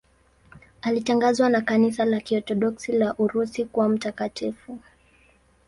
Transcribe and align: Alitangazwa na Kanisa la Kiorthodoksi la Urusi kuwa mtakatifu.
Alitangazwa 0.81 1.49
na 1.49 1.61
Kanisa 1.61 2.05
la 2.05 2.19
Kiorthodoksi 2.19 2.91
la 2.91 3.13
Urusi 3.17 3.65
kuwa 3.65 3.89
mtakatifu. 3.89 4.79